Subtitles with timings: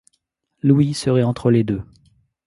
[0.63, 1.83] L'ouïe serait entre les deux.